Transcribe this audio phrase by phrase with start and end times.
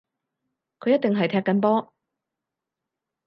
[0.79, 1.93] 佢一定係踢緊波